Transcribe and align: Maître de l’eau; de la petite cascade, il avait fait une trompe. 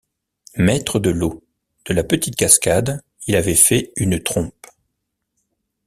Maître 0.57 0.97
de 0.99 1.11
l’eau; 1.11 1.43
de 1.85 1.93
la 1.93 2.03
petite 2.03 2.35
cascade, 2.35 3.03
il 3.27 3.35
avait 3.35 3.53
fait 3.53 3.91
une 3.97 4.19
trompe. 4.19 4.65